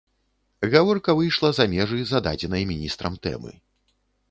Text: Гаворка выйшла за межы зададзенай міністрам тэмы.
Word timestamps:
Гаворка 0.71 1.15
выйшла 1.19 1.51
за 1.59 1.67
межы 1.75 2.01
зададзенай 2.13 2.67
міністрам 2.73 3.21
тэмы. 3.29 3.57